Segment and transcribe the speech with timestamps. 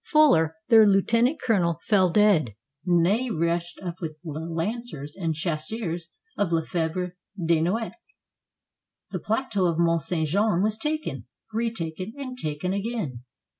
[0.03, 2.55] Fuller, their lieutenant 374 WATERLOO colonel, fell dead.
[2.87, 7.97] Ney rushed up with the lancers and chasseurs of Lefebvre Desnouettes.
[9.11, 10.27] The plateau of Mont St.
[10.27, 13.23] Jean was taken, retaken, and taken again.